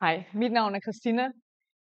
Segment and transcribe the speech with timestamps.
[0.00, 1.32] Hej, mit navn er Christina.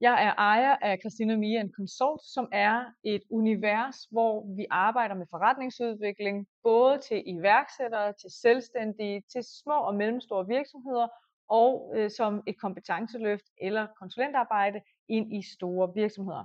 [0.00, 5.26] Jeg er ejer af Christina Mia Consult, som er et univers, hvor vi arbejder med
[5.30, 11.08] forretningsudvikling, både til iværksættere, til selvstændige, til små og mellemstore virksomheder,
[11.48, 16.44] og øh, som et kompetenceløft eller konsulentarbejde ind i store virksomheder.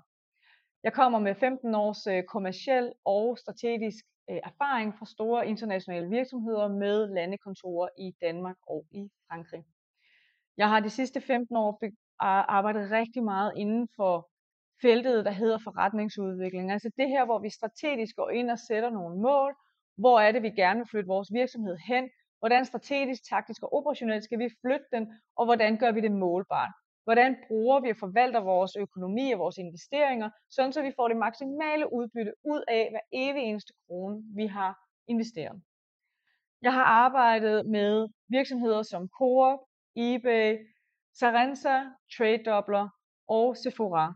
[0.83, 6.67] Jeg kommer med 15 års øh, kommersiel og strategisk øh, erfaring fra store internationale virksomheder
[6.67, 9.63] med landekontorer i Danmark og i Frankrig.
[10.57, 11.79] Jeg har de sidste 15 år
[12.19, 14.29] arbejdet rigtig meget inden for
[14.81, 16.71] feltet, der hedder forretningsudvikling.
[16.71, 19.55] Altså det her, hvor vi strategisk går ind og sætter nogle mål.
[19.97, 22.09] Hvor er det, vi gerne vil flytte vores virksomhed hen?
[22.39, 25.13] Hvordan strategisk, taktisk og operationelt skal vi flytte den?
[25.37, 26.71] Og hvordan gør vi det målbart?
[27.03, 31.17] Hvordan bruger vi og forvalter vores økonomi og vores investeringer, sådan så vi får det
[31.17, 35.61] maksimale udbytte ud af hver evig eneste krone, vi har investeret.
[36.61, 39.59] Jeg har arbejdet med virksomheder som Coop,
[39.95, 40.57] eBay,
[41.19, 41.83] Sarenza,
[42.17, 42.89] TradeDoubler
[43.27, 44.13] og Sephora.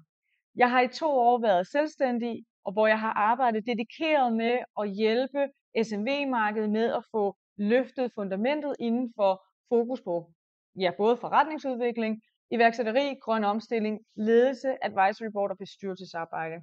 [0.55, 4.89] Jeg har i to år været selvstændig, og hvor jeg har arbejdet dedikeret med at
[4.89, 5.47] hjælpe
[5.83, 10.31] SMV-markedet med at få løftet fundamentet inden for fokus på
[10.79, 16.55] ja, både forretningsudvikling, iværksætteri, grøn omstilling, ledelse, advisory board og bestyrelsesarbejde.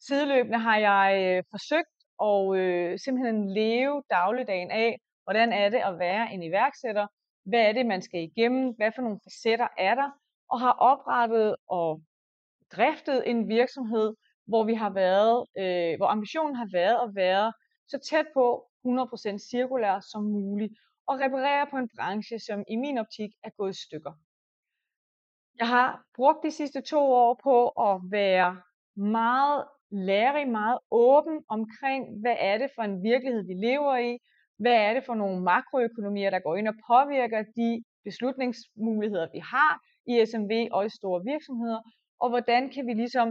[0.00, 1.96] Sideløbende har jeg øh, forsøgt
[2.30, 7.06] at øh, simpelthen leve dagligdagen af, hvordan er det at være en iværksætter,
[7.44, 10.10] hvad er det, man skal igennem, hvad for nogle facetter er der,
[10.50, 12.02] og har oprettet og
[12.76, 14.14] driftet en virksomhed,
[14.46, 17.52] hvor vi har været, øh, hvor ambitionen har været at være
[17.88, 20.74] så tæt på 100% cirkulær som muligt,
[21.06, 24.12] og reparere på en branche, som i min optik er gået i stykker.
[25.58, 28.60] Jeg har brugt de sidste to år på at være
[28.96, 34.18] meget lærig, meget åben omkring, hvad er det for en virkelighed, vi lever i,
[34.58, 39.72] hvad er det for nogle makroøkonomier, der går ind og påvirker de beslutningsmuligheder, vi har
[40.06, 41.80] i SMV og i store virksomheder,
[42.20, 43.28] og hvordan kan vi ligesom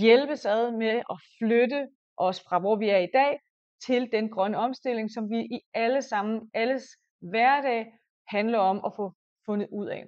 [0.00, 3.38] hjælpes ad med at flytte os fra, hvor vi er i dag,
[3.86, 6.84] til den grønne omstilling, som vi i alle sammen, alles
[7.20, 7.92] hverdag
[8.28, 9.12] handler om at få
[9.46, 10.04] fundet ud af.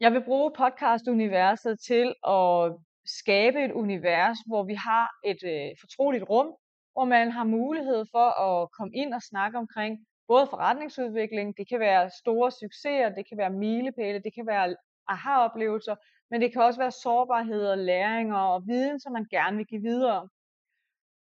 [0.00, 2.76] Jeg vil bruge podcast-universet til at
[3.20, 6.48] skabe et univers, hvor vi har et øh, fortroligt rum,
[6.96, 11.80] hvor man har mulighed for at komme ind og snakke omkring både forretningsudvikling, det kan
[11.80, 14.76] være store succeser, det kan være milepæle, det kan være
[15.08, 15.96] aha-oplevelser,
[16.30, 20.28] men det kan også være sårbarheder, læringer og viden, som man gerne vil give videre.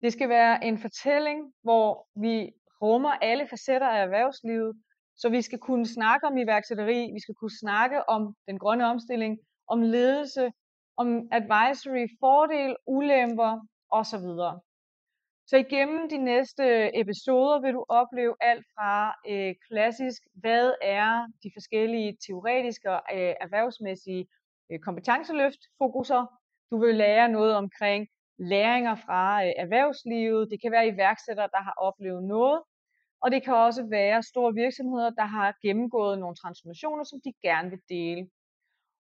[0.02, 2.52] Det skal være en fortælling, hvor vi
[2.82, 4.82] rummer alle facetter af erhvervslivet,
[5.18, 9.40] så vi skal kunne snakke om iværksætteri, vi skal kunne snakke om den grønne omstilling,
[9.68, 10.52] om ledelse,
[10.98, 14.28] om advisory, fordel, ulemper osv.
[15.52, 16.64] Så igennem de næste
[17.02, 23.34] episoder vil du opleve alt fra øh, klassisk, hvad er de forskellige teoretiske og øh,
[23.46, 24.28] erhvervsmæssige
[24.72, 26.26] øh, kompetenceløft fokuser.
[26.72, 28.08] Du vil lære noget omkring
[28.40, 30.50] læringer fra øh, erhvervslivet.
[30.52, 32.62] Det kan være iværksættere, der har oplevet noget.
[33.24, 37.70] Og det kan også være store virksomheder, der har gennemgået nogle transformationer, som de gerne
[37.70, 38.30] vil dele.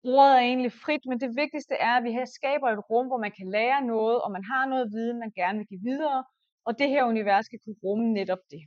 [0.04, 3.20] Ordet er egentlig frit, men det vigtigste er, at vi her skaber et rum, hvor
[3.24, 6.24] man kan lære noget, og man har noget viden, man gerne vil give videre,
[6.66, 8.62] og det her univers skal kunne rumme netop det.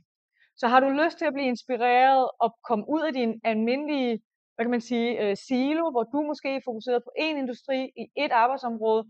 [0.56, 4.20] Så har du lyst til at blive inspireret og komme ud af din almindelige
[4.60, 8.04] hvad kan man sige, øh, silo, hvor du måske er fokuseret på én industri i
[8.24, 9.02] et arbejdsområde,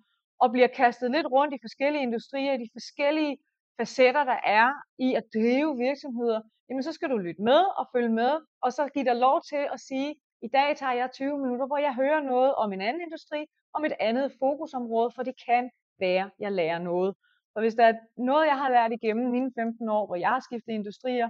[0.42, 3.36] og bliver kastet lidt rundt i forskellige industrier, i de forskellige
[3.78, 4.68] facetter, der er
[5.06, 8.32] i at drive virksomheder, jamen så skal du lytte med og følge med,
[8.64, 10.10] og så give dig lov til at sige,
[10.42, 13.84] i dag tager jeg 20 minutter, hvor jeg hører noget om en anden industri, om
[13.84, 17.14] et andet fokusområde, for det kan være, jeg lærer noget.
[17.54, 20.40] Og hvis der er noget, jeg har lært igennem mine 15 år, hvor jeg har
[20.40, 21.28] skiftet industrier,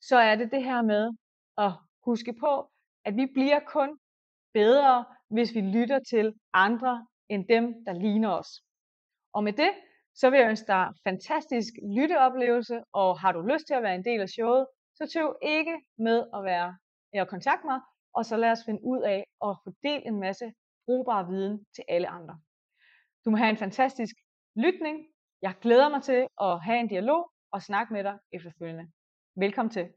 [0.00, 1.10] så er det det her med
[1.58, 1.72] at
[2.04, 2.70] huske på,
[3.04, 3.98] at vi bliver kun
[4.52, 8.62] bedre, hvis vi lytter til andre end dem, der ligner os.
[9.32, 9.70] Og med det,
[10.14, 14.04] så vil jeg ønske dig fantastisk lytteoplevelse, og har du lyst til at være en
[14.04, 16.76] del af showet, så tøv ikke med at være
[17.12, 17.80] at kontakte mig,
[18.14, 20.52] og så lad os finde ud af at fordele en masse
[20.86, 22.40] brugbar viden til alle andre.
[23.24, 24.14] Du må have en fantastisk
[24.56, 25.06] lytning,
[25.42, 28.92] jeg glæder mig til at have en dialog og snakke med dig efterfølgende.
[29.36, 29.88] Velkommen til.